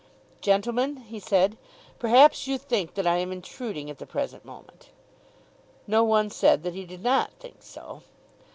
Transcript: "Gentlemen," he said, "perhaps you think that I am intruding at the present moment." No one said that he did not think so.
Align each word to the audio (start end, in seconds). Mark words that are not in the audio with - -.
"Gentlemen," 0.41 0.95
he 0.97 1.19
said, 1.19 1.57
"perhaps 1.99 2.47
you 2.47 2.57
think 2.57 2.95
that 2.95 3.05
I 3.05 3.17
am 3.17 3.31
intruding 3.31 3.87
at 3.87 3.99
the 3.99 4.07
present 4.07 4.43
moment." 4.43 4.89
No 5.85 6.03
one 6.03 6.31
said 6.31 6.63
that 6.63 6.73
he 6.73 6.85
did 6.85 7.03
not 7.03 7.29
think 7.39 7.61
so. 7.61 8.01